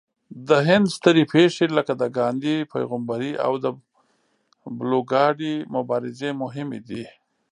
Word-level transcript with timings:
د 0.47 0.49
هند 0.67 0.85
سترې 0.95 1.23
پېښې 1.33 1.65
لکه 1.77 1.93
د 2.01 2.03
ګاندهي 2.17 2.57
پیغمبرۍ 2.73 3.31
او 3.45 3.53
د 3.63 3.65
بلوکادي 4.77 5.53
مبارزې 5.75 6.29
مهمې 6.41 6.79
دي. 6.87 7.05